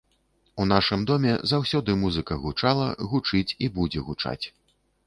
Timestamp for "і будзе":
3.63-3.99